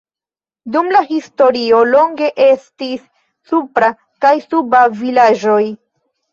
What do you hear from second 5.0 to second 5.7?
vilaĝoj.